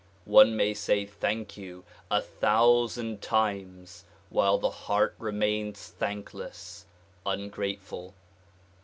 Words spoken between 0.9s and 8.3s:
"thank you" a thousand times while the heart remains thankless, ungrateful.